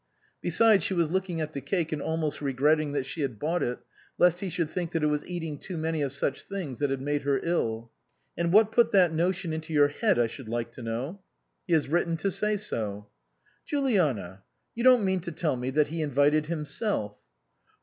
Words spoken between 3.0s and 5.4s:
she had bought it, lest he should think that it was